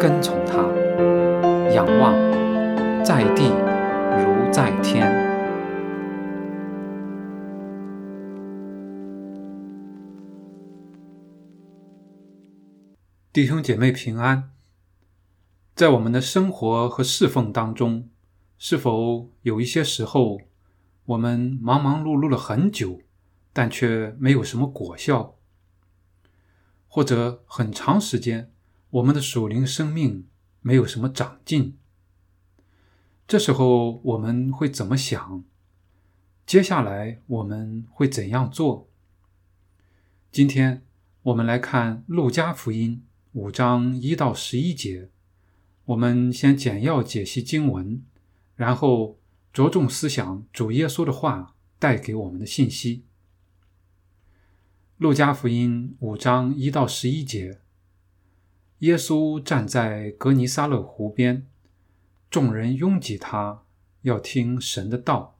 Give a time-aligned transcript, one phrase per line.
[0.00, 0.62] 跟从他，
[1.74, 2.14] 仰望
[3.04, 3.50] 在地
[4.16, 5.06] 如在天。
[13.30, 14.52] 弟兄姐妹平安，
[15.74, 18.08] 在我们的生活和侍奉当中，
[18.56, 20.40] 是否有一些时候？
[21.04, 23.02] 我们忙忙碌碌了很久，
[23.52, 25.36] 但却没有什么果效，
[26.88, 28.50] 或者很长时间，
[28.90, 30.26] 我们的属灵生命
[30.60, 31.78] 没有什么长进。
[33.26, 35.44] 这时候我们会怎么想？
[36.44, 38.88] 接下来我们会怎样做？
[40.32, 40.84] 今天
[41.22, 43.02] 我们来看《路加福音》
[43.38, 45.10] 五章一到十一节，
[45.84, 48.02] 我们先简要解析经文，
[48.56, 49.18] 然后。
[49.52, 53.02] 着重思想主耶稣的话带给我们的信息。
[54.96, 57.58] 路加福音五章一到十一节，
[58.80, 61.46] 耶稣站在格尼撒勒湖边，
[62.30, 63.62] 众人拥挤他，
[64.02, 65.38] 要听神的道。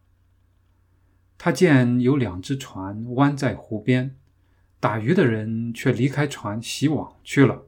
[1.38, 4.16] 他见有两只船弯在湖边，
[4.78, 7.66] 打鱼的人却离开船洗网去了。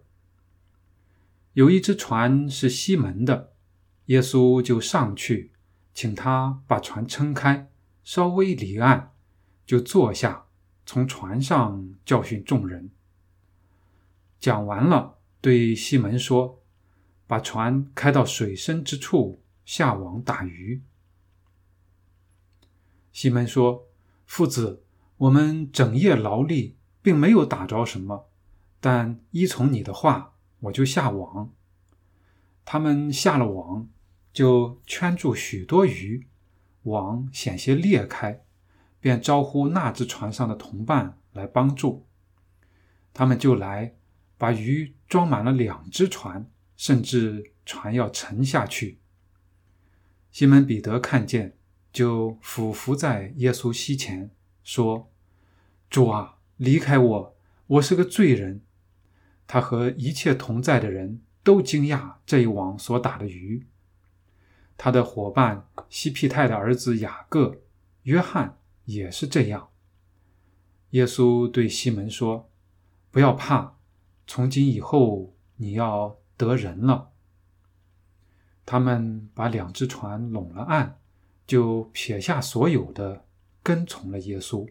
[1.54, 3.54] 有一只船是西门的，
[4.06, 5.52] 耶稣就上去。
[5.94, 7.70] 请他把船撑开，
[8.02, 9.12] 稍微离岸，
[9.64, 10.46] 就坐下，
[10.84, 12.90] 从船上教训众人。
[14.38, 16.62] 讲完了，对西门说
[17.28, 20.80] ：“把船开到水深之处，下网打鱼。”
[23.12, 23.88] 西门说
[24.24, 24.82] ：“父子，
[25.18, 28.30] 我们整夜劳力，并没有打着什么，
[28.80, 31.52] 但依从你的话，我就下网。”
[32.64, 33.86] 他们下了网。
[34.32, 36.26] 就圈住许多鱼，
[36.84, 38.42] 网险些裂开，
[38.98, 42.06] 便招呼那只船上的同伴来帮助。
[43.12, 43.94] 他们就来，
[44.38, 48.98] 把鱼装满了两只船，甚至船要沉下去。
[50.30, 51.54] 西门彼得看见，
[51.92, 54.30] 就俯伏在耶稣膝前，
[54.64, 55.12] 说
[55.90, 57.36] ：“主啊，离开我，
[57.66, 58.62] 我是个罪人。”
[59.46, 63.66] 他和一切同在的人都惊讶这一网所打的鱼。
[64.78, 67.60] 他的伙伴西庇太的儿子雅各、
[68.04, 69.68] 约翰也是这样。
[70.92, 72.50] 耶稣对西门说
[73.12, 73.76] ：“不要怕，
[74.34, 77.10] 从今以后你要得人了。”
[78.64, 80.94] 他们把两只船拢了岸，
[81.46, 83.26] 就撇下所有的，
[83.62, 84.66] 跟从了耶稣。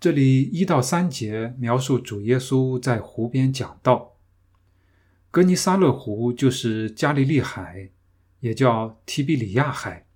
[0.00, 4.16] 这里一到三节描述主耶稣在湖边讲道。
[5.30, 7.92] 格尼撒勒湖就是加利利海，
[8.40, 10.08] 也叫提比里亚海。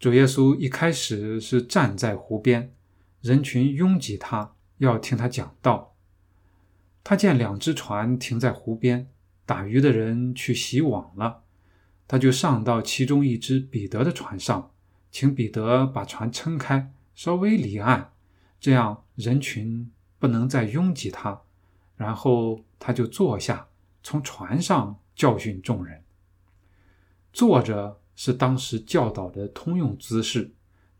[0.00, 2.74] 主耶稣一开始是站在湖边，
[3.20, 5.96] 人群拥挤他，要听他讲道。
[7.04, 9.08] 他见两只船停在湖边，
[9.44, 11.42] 打鱼的人去洗网了，
[12.06, 14.72] 他就上到其中一只彼得的船上，
[15.10, 18.12] 请彼得把船撑开，稍微离岸，
[18.60, 21.42] 这样人群不能再拥挤他。
[21.96, 23.68] 然后他就坐下。
[24.04, 26.02] 从船上教训众人，
[27.32, 30.52] 坐着是当时教导的通用姿势，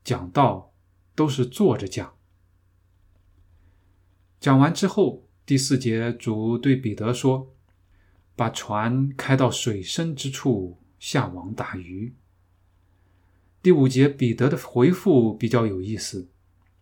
[0.05, 0.73] 讲道
[1.17, 2.15] 都是坐着讲。
[4.43, 7.55] 讲完之后，第四节主对彼得说
[8.35, 12.13] ：“把船开到水深之处，下网打鱼。”
[13.63, 16.29] 第五节彼得的回复比较有意思，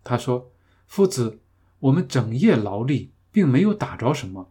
[0.02, 0.50] 他说
[0.88, 1.40] ：“夫子，
[1.80, 4.50] 我们整夜劳力，并没有打着什么。”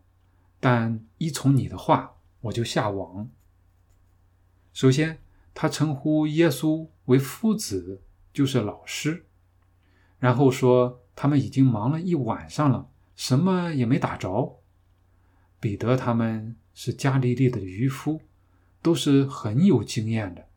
[0.61, 3.27] 但依从你的话，我就下网。
[4.71, 5.17] 首先，
[5.55, 9.25] 他称呼耶稣为夫子，就是老师。
[10.19, 14.61] 然后说他们已经忙了一晚上了，什么也没打着。
[15.59, 18.21] 彼得他们是加利利的渔夫，
[18.81, 20.47] 都是很有经验的。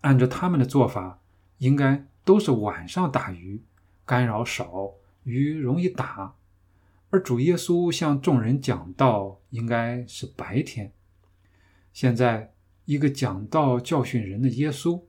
[0.00, 1.20] 按照他们的做法，
[1.58, 3.62] 应该都是晚上打鱼，
[4.04, 6.34] 干扰少，鱼容易打。
[7.10, 10.92] 而主耶稣向众人讲道，应该是白天。
[11.92, 12.52] 现在，
[12.84, 15.04] 一个讲道教训人的耶稣，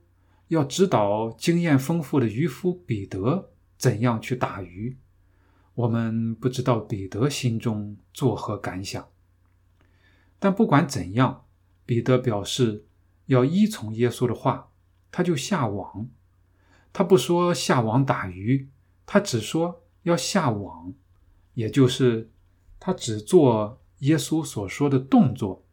[0.46, 4.96] 要指导经验丰富的渔夫彼得怎样去打鱼。
[5.80, 9.08] 我们不知道彼得心中作何感想。
[10.38, 11.46] 但不管怎样，
[11.86, 12.86] 彼得表示
[13.26, 14.72] 要依从耶稣的话，
[15.10, 16.08] 他就下网。
[16.92, 18.68] 他不说下网打鱼，
[19.06, 20.92] 他只说要下网，
[21.54, 22.30] 也就是
[22.78, 25.64] 他只做耶稣所说的动作。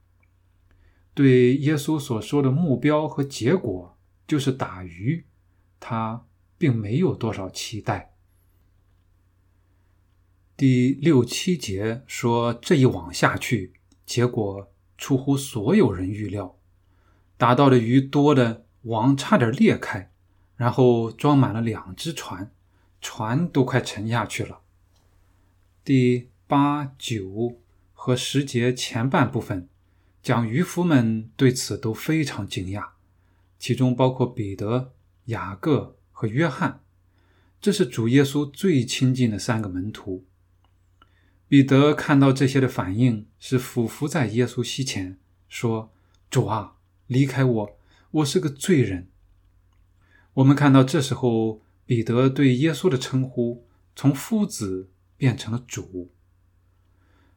[1.14, 5.26] 对耶稣所说的目标和结果就是打鱼，
[5.80, 6.26] 他
[6.58, 8.14] 并没有多少期待。
[10.58, 13.74] 第六七节说这一网下去，
[14.06, 16.58] 结果出乎所有人预料，
[17.38, 20.12] 打到的鱼多的网差点裂开。
[20.56, 22.52] 然后装满了两只船，
[23.00, 24.62] 船都快沉下去了。
[25.84, 27.62] 第八、九
[27.94, 29.70] 和十节前半部分
[30.24, 32.88] 讲渔夫们对此都非常惊讶，
[33.60, 34.94] 其中包括彼得、
[35.26, 36.82] 雅各和约翰，
[37.62, 40.26] 这是主耶稣最亲近的三个门徒。
[41.50, 45.18] 彼得看到这些的反应是俯伏在耶稣膝前，
[45.48, 45.94] 说
[46.30, 46.76] ：“主啊，
[47.08, 47.78] 离开我，
[48.12, 49.08] 我是个罪人。”
[50.36, 53.66] 我们看到，这时候彼得对耶稣的称呼
[53.96, 56.12] 从夫子变成了主。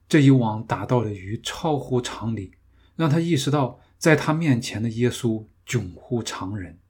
[0.09, 2.55] 这一网打到的鱼超乎常理，
[2.97, 6.81] 让他意识到在他面前的耶稣迥乎常人。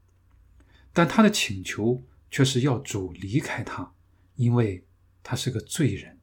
[0.95, 3.93] 但他的请求却是要主离开他，
[4.37, 4.87] 因为
[5.23, 6.20] 他是个罪人。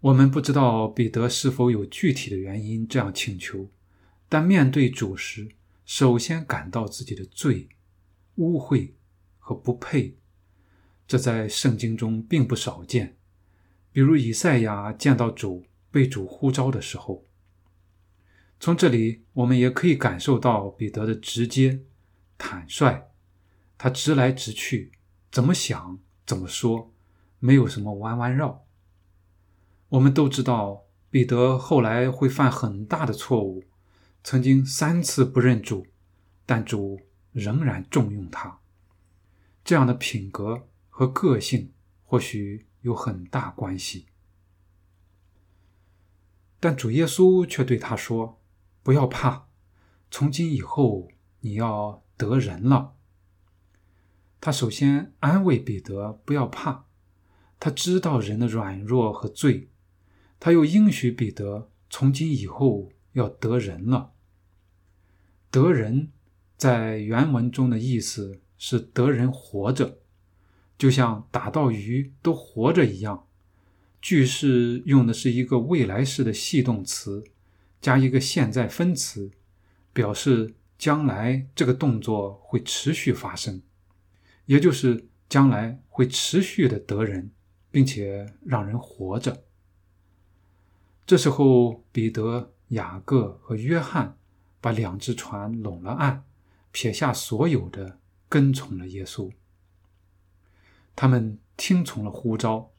[0.00, 3.68] 我们不知道彼得是否有具体的原因这样请求，
[4.28, 5.48] 但面对主时。
[5.84, 7.66] 首先感到自己的罪、
[8.34, 8.90] 污秽
[9.38, 10.18] 和不配，
[11.06, 13.16] 这在圣经中并不少见。
[13.90, 17.24] 比如以赛亚见到主被主呼召的时候，
[18.60, 21.80] 从这里我们也可以感受到彼得的直接、
[22.36, 23.08] 坦率。
[23.78, 24.92] 他直来直去，
[25.32, 26.92] 怎么想怎么说，
[27.38, 28.67] 没有什么弯弯绕。
[29.90, 33.64] 我们都知道彼得后来会犯很大的错误。
[34.22, 35.86] 曾经三次不认主，
[36.44, 37.00] 但主
[37.32, 38.58] 仍然重用他。
[39.64, 41.72] 这样的品格和个性
[42.04, 44.06] 或许有很大关系。
[46.60, 48.40] 但主耶稣却对他说
[48.82, 49.46] ：“不要怕，
[50.10, 51.08] 从今以后
[51.40, 52.94] 你要得人了。”
[54.40, 56.84] 他首先安慰彼得不要怕，
[57.58, 59.67] 他知道人的软弱和罪，
[60.40, 64.12] 他又应许彼得从今以后要得人了。
[65.50, 66.10] 得人，
[66.56, 69.98] 在原文中的意思是得人活着，
[70.76, 73.26] 就像打到鱼都活着一样。
[74.00, 77.24] 句式用的是一个未来式的系动词，
[77.80, 79.32] 加一个现在分词，
[79.92, 83.60] 表示将来这个动作会持续发生，
[84.46, 87.32] 也就是将来会持续的得人，
[87.72, 89.44] 并且让人活着。
[91.08, 94.14] 这时候，彼得、雅各和约翰。
[94.60, 96.24] 把两只船拢了岸，
[96.72, 99.30] 撇下所有的，跟从了耶稣。
[100.96, 102.72] 他们听从了呼召，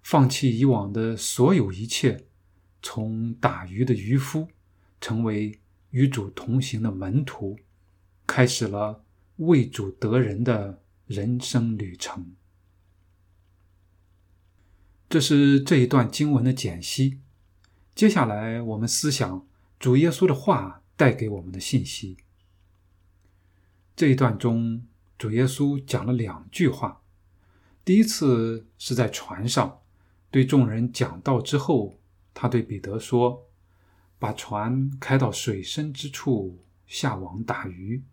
[0.00, 2.26] 放弃以往的所有一切，
[2.80, 4.46] 从打鱼的渔夫，
[5.00, 5.58] 成为
[5.90, 7.58] 与主同行的门徒，
[8.24, 9.02] 开始了
[9.38, 12.36] 为主得人的人生旅程。
[15.08, 17.18] 这是这一段经文的简析。
[17.94, 19.46] 接下来，我们思想
[19.78, 20.80] 主耶稣的话。
[20.96, 22.18] 带给我们的信息。
[23.96, 24.86] 这一段中，
[25.18, 27.02] 主耶稣讲了两句话。
[27.84, 29.80] 第一次是在船上
[30.30, 31.98] 对众人讲道之后，
[32.32, 33.48] 他对彼得说
[34.20, 38.04] ：“把船开到水深之处，下网打鱼。”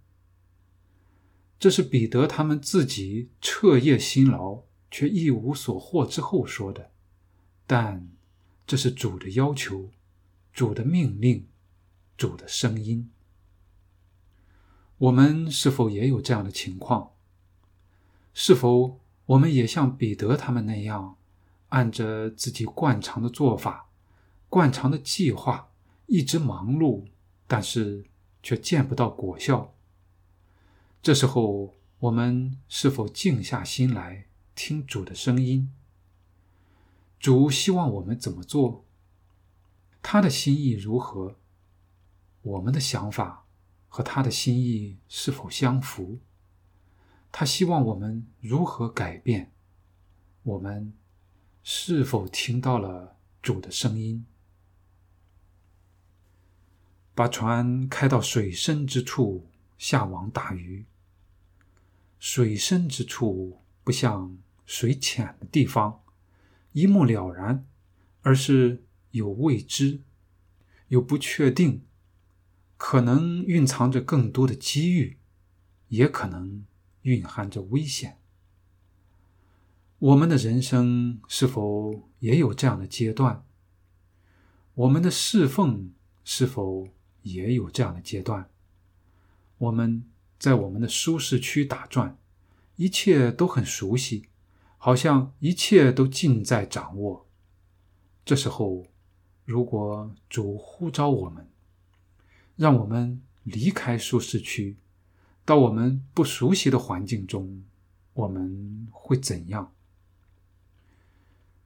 [1.60, 6.90] 这是彼得他们自己彻夜辛劳却一无所获之后说的，
[7.68, 8.10] 但
[8.72, 9.90] 这是主的要求，
[10.54, 11.46] 主的命令。
[12.16, 13.12] 主的声音，
[14.98, 17.12] 我们是否也有这样的情况？
[18.34, 21.18] 是否我们也像彼得他们那样，
[21.68, 23.90] 按着自己惯常的做法、
[24.48, 25.70] 惯常的计划，
[26.06, 27.08] 一直忙碌，
[27.48, 28.06] 但是
[28.42, 29.74] 却见不到果效？
[31.04, 35.74] 这时候，我们是否静下心来听主的声音？
[37.22, 38.84] 主希望我们怎么做？
[40.02, 41.38] 他的心意如何？
[42.42, 43.46] 我们的想法
[43.88, 46.18] 和他的心意是否相符？
[47.32, 49.52] 他希望我们如何改变？
[50.42, 50.94] 我们
[51.62, 54.26] 是否听到了主的声音？
[57.14, 59.46] 把船开到水深之处，
[59.78, 60.88] 下网打鱼。
[62.18, 64.36] 水深之处不像
[64.66, 66.02] 水浅的地方，
[66.72, 67.66] 一目了然，
[68.22, 70.02] 而是有未知。
[70.88, 71.84] 有不确定，
[72.76, 75.18] 可能蕴藏着更多的机遇，
[75.88, 76.66] 也可能
[77.04, 78.18] 蕴含着危险。
[80.00, 83.46] 我们的人生是否也有这样的阶段？
[84.74, 86.88] 我们的侍奉是否
[87.22, 88.50] 也有这样的阶段？
[89.60, 90.04] 我们
[90.40, 92.18] 在我们的舒适区打转，
[92.76, 94.28] 一切都很熟悉，
[94.84, 97.28] 好像一切都尽在掌握。
[98.26, 98.88] 这时候，
[99.46, 101.48] 如果主呼召我们，
[102.56, 104.78] 让我们离开舒适区，
[105.46, 107.64] 到我们不熟悉的环境中，
[108.14, 109.72] 我们会怎样？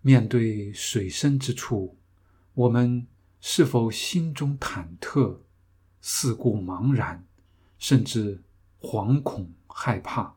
[0.02, 1.98] 面对水深之处，
[2.54, 3.08] 我们
[3.40, 5.38] 是否心中忐忑、
[6.02, 7.26] 四顾茫然，
[7.80, 8.44] 甚至
[8.82, 10.36] 惶恐害怕？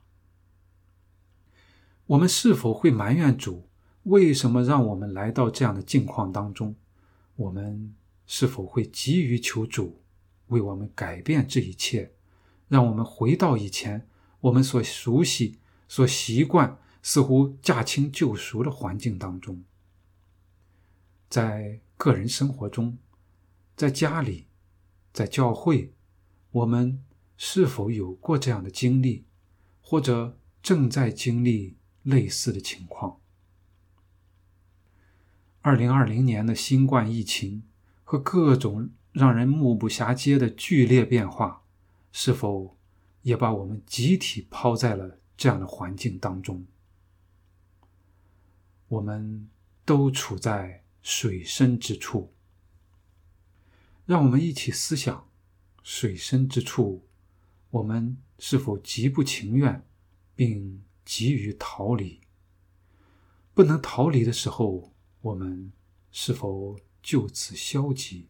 [2.08, 3.68] 我们是否会埋怨主？
[4.04, 6.74] 为什么让我们来到这样的境况当中？
[7.36, 7.94] 我们
[8.26, 10.00] 是否会急于求主
[10.46, 12.14] 为我们改变这一切，
[12.66, 14.08] 让我们回到以前
[14.40, 19.62] 我们所熟悉、所习惯、似乎驾轻就熟的环境当中？
[21.28, 22.96] 在个人生活中，
[23.76, 24.46] 在家里，
[25.12, 25.92] 在教会，
[26.52, 27.04] 我们
[27.36, 29.26] 是否有过这样的经历，
[29.82, 31.76] 或者正在经历
[32.08, 33.20] 类似的情况？
[35.60, 37.64] 二零二零年的新冠疫情
[38.02, 41.62] 和各种让人目不暇接的剧烈变化，
[42.10, 42.78] 是否
[43.20, 46.64] 也把我们集体抛在了这样的环境当中？
[48.88, 49.46] 我们
[49.84, 52.32] 都处在水深之处，
[54.06, 55.28] 让我们一起思想：
[55.82, 57.06] 水深之处，
[57.68, 59.84] 我们是否极不情愿，
[60.34, 62.20] 并急于逃离？
[63.54, 64.92] 不能逃离的时候。
[65.22, 65.72] 我们
[66.12, 68.28] 是否就此消极？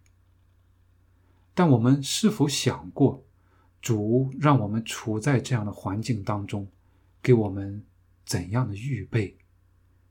[1.52, 3.26] 但我们是否想过，
[3.82, 6.66] 主让我们处在这样的环境当中，
[7.20, 7.84] 给我们
[8.24, 9.36] 怎样的预备，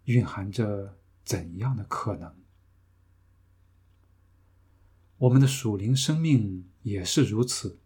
[0.03, 2.35] 蕴含着怎样的可能？
[5.17, 7.79] 我们的属灵生命也是如此。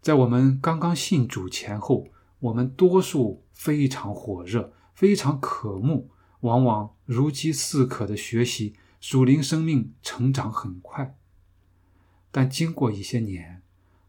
[0.00, 2.06] 在我们刚刚信主前后，
[2.40, 6.10] 我们多数非常火热，非常渴慕。
[6.42, 11.18] 往往如饥似渴的学习属灵生命，成长很快。
[12.30, 13.62] 但经过一些年，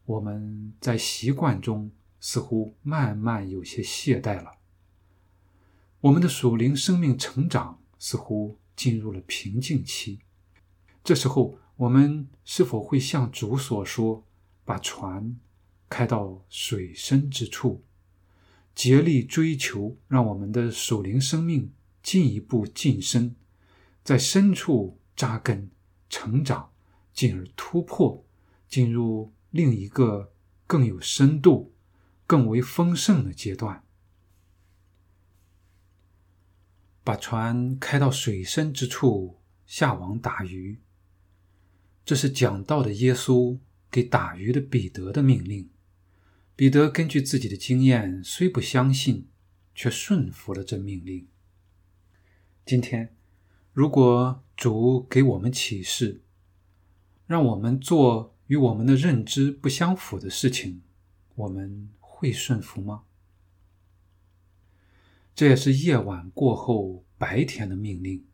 [0.04, 4.58] 我们在习惯中似乎慢慢有些懈怠了。
[6.02, 10.20] 我们的属灵生命成长似乎进入了瓶颈期。
[11.02, 14.24] 这时候，我们是否会像主所说，
[14.64, 15.36] 把船
[15.88, 17.82] 开到水深之处，
[18.74, 21.72] 竭力追求，让我们的属灵生命？
[22.02, 23.36] 进一步晋升，
[24.02, 25.70] 在深处扎根、
[26.08, 26.72] 成长，
[27.12, 28.24] 进而突破，
[28.66, 30.32] 进入另一个
[30.66, 31.74] 更有深度、
[32.26, 33.84] 更为丰盛的阶段。
[37.04, 40.80] 把船开到水深之处，下网打鱼。
[42.04, 43.58] 这是讲道的耶稣
[43.90, 45.68] 给打鱼的彼得的命令。
[46.60, 49.30] 彼得根据自己的经验，虽不相信，
[49.74, 51.26] 却顺服了这命令。
[52.66, 53.16] 今天，
[53.72, 56.20] 如果主给我们启示，
[57.26, 60.82] 让我们做与我们的认知不相符的事情，
[61.34, 63.04] 我们会顺服吗？
[65.34, 68.26] 这也是夜晚过后白天的命令。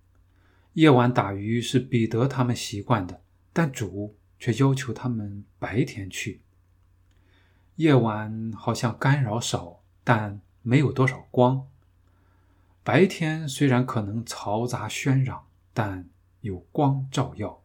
[0.73, 6.42] 夜晚打鱼是彼得他们习惯的，但主却要求他们白天去。
[7.76, 11.68] 夜晚好像干扰少，但没有多少光。
[12.83, 16.09] 白天虽然可能嘈杂喧嚷，但
[16.40, 17.62] 有光照耀。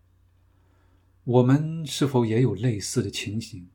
[1.24, 3.70] 我们是否也有类似的情形？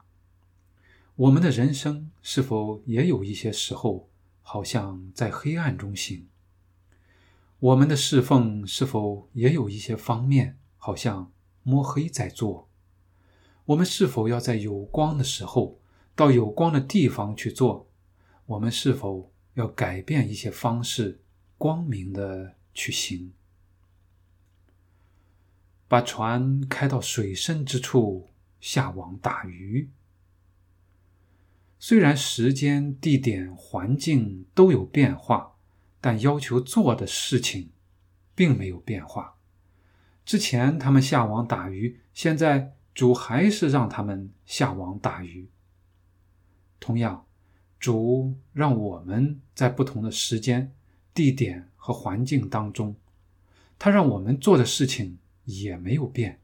[1.15, 4.11] 我们的人生是否也有一些时候，
[4.43, 6.27] 好像在黑暗中行？
[7.59, 12.69] 我们的侍奉是否也有一些方面，好像摸黑在做？
[13.65, 15.79] 我们是否要在有光的时候，
[16.17, 17.89] 到有光的地方去做？
[18.47, 21.21] 我们是否要改变一些方式？
[21.59, 23.33] 光明的去行，
[25.89, 28.29] 把船开到水深之处
[28.61, 29.91] 下网打鱼。
[31.79, 35.57] 虽然时间、地点、环境都有变化，
[36.01, 37.71] 但要求做的事情
[38.35, 39.37] 并没有变化。
[40.25, 45.49] 之前他们下网打鱼，现在主还是让他们下网打鱼。
[46.79, 47.27] 同样，
[47.79, 50.73] 主让我们在不同的时间。
[51.15, 52.95] 地点和环境当中，
[53.79, 55.17] 他让我们做的事情
[55.47, 56.43] 也没有变。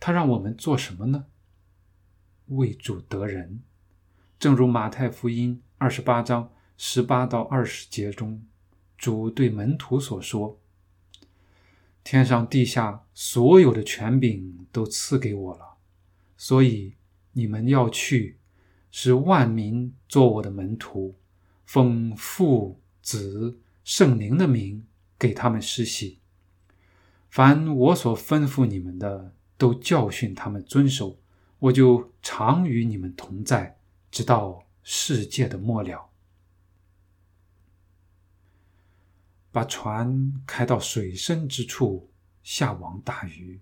[0.00, 1.26] 他让我们做什么呢？
[2.46, 3.62] 为主得人，
[4.40, 8.44] 正如马太福音二十八章十八到二十节中，
[8.98, 10.58] 主对门徒所说
[12.02, 15.76] ：“天上地下所有的权柄都赐给我了，
[16.36, 16.94] 所以
[17.30, 18.38] 你们要去，
[18.98, 21.14] 使万民做我的门徒，
[21.66, 24.86] 奉父、子、圣灵的名
[25.18, 26.18] 给他们施洗。
[27.28, 31.18] 凡我所吩咐你们的，都教训他们遵守。”
[31.60, 33.78] 我就常与你们同在，
[34.10, 36.08] 直到世界的末了。
[39.52, 42.08] 把船开到水深之处，
[42.42, 43.60] 下网打鱼。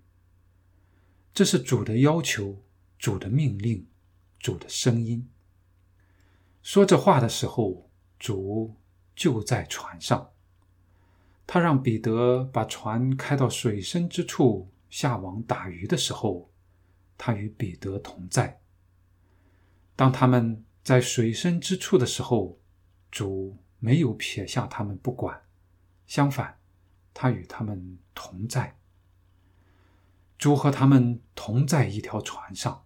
[1.33, 2.63] 这是主的要求，
[2.97, 3.85] 主的命令，
[4.45, 5.27] 主的声音。
[6.61, 8.75] 说这话的时候，主
[9.15, 10.29] 就在船上。
[11.47, 16.51] 他让彼得把船开到水深之处，下网打鱼的时候。
[17.17, 18.61] 他与彼得同在。
[19.95, 22.59] 当他们在水深之处的时候，
[23.09, 25.41] 主没有撇下他们不管，
[26.05, 26.59] 相反，
[27.15, 28.77] 他与他们同在。
[30.37, 32.84] 主和他们同在一条船上，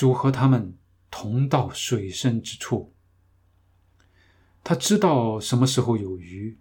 [0.00, 0.78] 主和他们
[1.10, 2.94] 同到水深之处。
[4.64, 6.58] 他知道什么时候有鱼，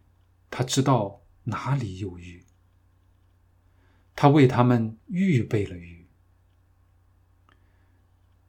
[0.51, 2.43] 他知道哪里有鱼，
[4.13, 6.05] 他为他们预备了鱼。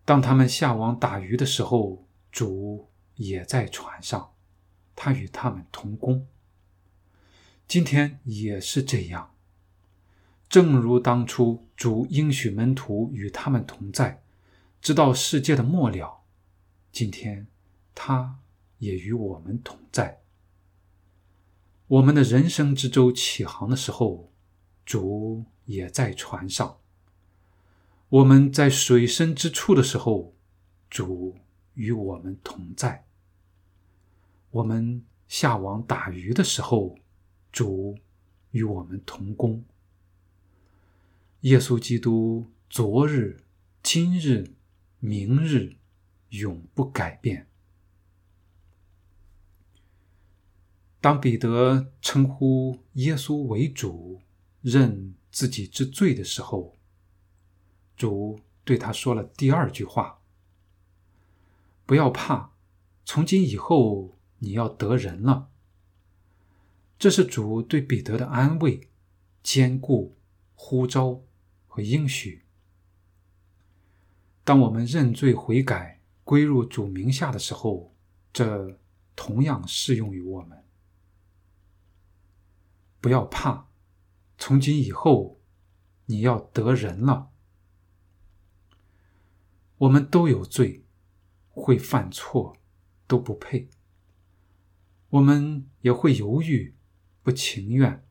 [0.04, 4.32] 当他们下网打鱼的时候，主也在船上，
[4.96, 6.26] 他与他们同工。
[7.68, 9.36] 今天也是这样，
[10.48, 14.24] 正如当初主应许门徒与他们同在，
[14.80, 16.22] 直到世界的末了。
[16.90, 17.46] 今天
[17.94, 18.40] 他
[18.78, 20.22] 也与我们同在。
[21.86, 24.32] 我们的人生之舟起航的时候，
[24.84, 26.78] 主也在船上。
[28.08, 30.34] 我们在水深之处的时候，
[30.88, 31.36] 主
[31.74, 33.04] 与我们同在；
[34.50, 36.98] 我们下网打鱼的时候，
[37.52, 37.98] 主
[38.50, 39.64] 与我们同工。
[41.42, 43.44] 耶稣基督昨日、
[43.82, 44.54] 今日、
[45.00, 45.76] 明日
[46.28, 47.48] 永不改变。
[51.00, 54.20] 当彼得称呼耶稣为主，
[54.60, 56.76] 认自己之罪的时候，
[57.96, 60.20] 主对他说了第二句话
[61.86, 62.52] ：“不要怕，
[63.06, 65.48] 从今以后你要得人了。”
[66.98, 68.90] 这是主对彼得的安慰、
[69.42, 70.14] 坚固、
[70.54, 71.22] 呼召
[71.66, 72.44] 和应许。
[74.50, 77.94] 当我们认罪悔改、归入主名下的时候，
[78.32, 78.80] 这
[79.14, 80.64] 同样适用于我们。
[83.00, 83.68] 不要怕，
[84.36, 85.40] 从今以后
[86.06, 87.30] 你要得人了。
[89.78, 90.84] 我们都有罪，
[91.50, 92.56] 会犯错，
[93.06, 93.68] 都不配。
[95.10, 96.74] 我们也会犹豫，
[97.22, 98.04] 不情愿，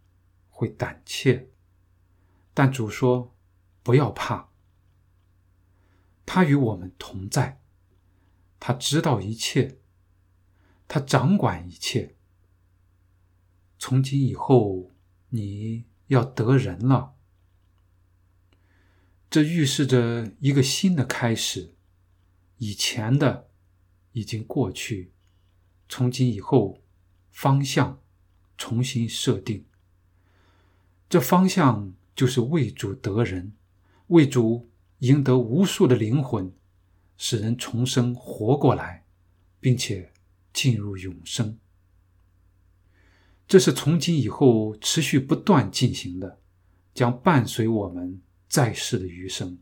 [0.49, 1.51] 会胆怯。
[2.53, 3.35] 但主说
[3.83, 4.48] ：“不要怕，
[6.31, 7.59] 他与我们同在，
[8.59, 9.79] 他知道一切，
[10.87, 12.15] 他掌管一切。
[13.79, 14.91] 从今以后，
[15.29, 17.15] 你要得人了。”
[19.27, 21.73] 这预示着一个新的开始，
[22.59, 23.49] 以前的
[24.11, 25.11] 已经过去，
[25.87, 26.83] 从今以后
[27.31, 27.99] 方向
[28.55, 29.65] 重新设定。
[31.09, 33.53] 这方向就是为主得人，
[34.09, 36.53] 为主赢得无数的灵魂，
[37.17, 39.05] 使人重生活过来，
[39.59, 40.13] 并且
[40.53, 41.57] 进入永生。
[43.47, 46.39] 这是从今以后持续不断进行的，
[46.93, 48.21] 将伴随我们。
[48.49, 49.59] 在世的余生，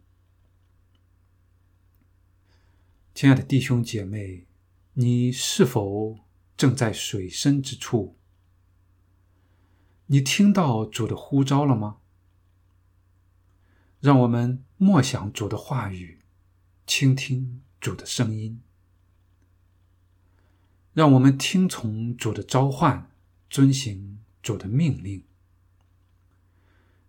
[3.13, 4.47] 亲爱的弟兄姐妹，
[4.93, 6.19] 你是否
[6.55, 8.15] 正在水深之处？
[10.05, 11.97] 你听到主的呼召了吗？
[14.07, 16.21] 让我们默想主的话语，
[16.85, 18.61] 倾听主的声音。
[20.93, 23.11] 让我们听从主的召唤，
[23.49, 25.25] 遵行主的命令。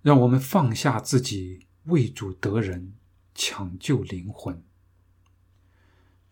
[0.03, 1.69] 让我们放下自己。
[1.85, 2.95] 为主得人，
[3.33, 4.61] 抢救灵魂。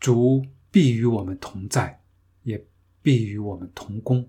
[0.01, 2.03] 主必与我们同在，
[2.43, 2.67] 也
[3.01, 4.29] 必与我们同工。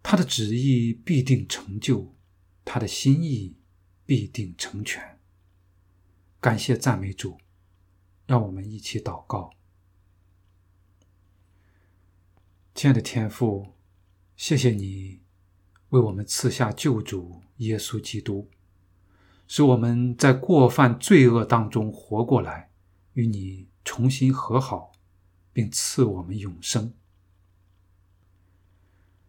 [0.00, 2.14] 他的旨意必定成就，
[2.64, 3.56] 他的心意
[4.06, 5.13] 必定成全。
[6.44, 7.38] 感谢赞美主，
[8.26, 9.50] 让我们一起祷告。
[12.74, 13.72] 亲爱的天父，
[14.36, 15.22] 谢谢你
[15.88, 18.50] 为我们赐下救主耶稣基督。
[19.46, 22.70] 使我们在过犯罪恶当中活过来，
[23.14, 24.92] 与你重新和好，
[25.50, 26.92] 并赐我们永生。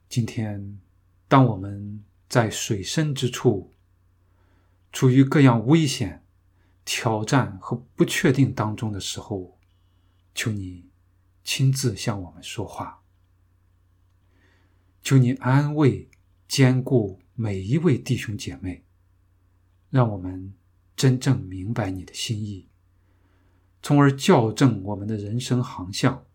[0.09, 0.81] 今天，
[1.29, 3.71] 当我们在水深之处，
[4.91, 6.24] 处于各样危险、
[6.85, 9.59] 挑战和不确定当中的时候，
[10.33, 10.89] 求你
[11.43, 13.01] 亲自向我们说话，
[15.03, 16.09] 求你安慰、
[16.47, 18.85] 兼顾每一位弟兄姐妹，
[19.89, 20.53] 让我们
[20.95, 22.69] 真正明白你的心意，
[23.81, 26.25] 从而校正我们的人生航向，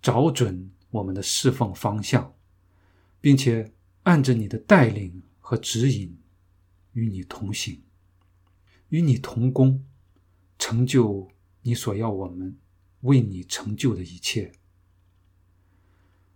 [0.00, 2.34] 找准我们的侍奉方向。
[3.22, 6.18] 并且按着你的带领和指引，
[6.90, 7.80] 与你同行，
[8.92, 9.82] 与你同工，
[10.58, 11.30] 成就
[11.62, 12.58] 你所要我们
[13.00, 14.52] 为你成就的一切。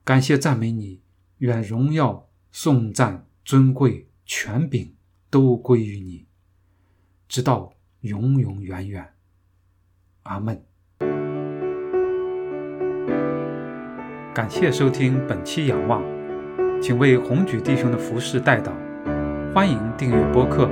[0.03, 1.03] 感谢赞美你，
[1.39, 4.95] 愿荣耀、颂赞、尊贵、权柄
[5.29, 6.25] 都归于你，
[7.29, 9.13] 直到永永远远。
[10.23, 10.65] 阿门。
[14.35, 16.03] 感谢收听本期仰望。
[16.81, 18.73] 请为红举弟兄的服饰代祷，
[19.53, 20.71] 欢迎订阅播客，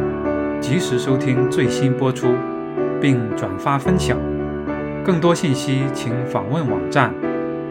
[0.66, 2.28] 及时收听最新播出，
[2.98, 4.16] 并转发分享。
[5.04, 7.12] 更多信息请访问网站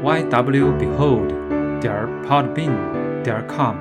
[0.04, 1.26] ywbehold.
[1.82, 2.70] 点 podbean.
[3.24, 3.74] 点 com。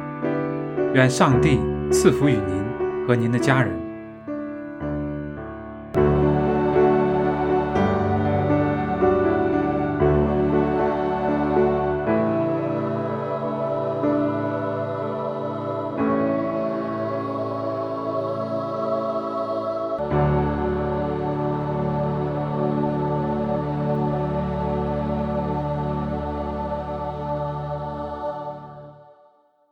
[0.94, 3.91] 愿上帝赐福于您和您的家人。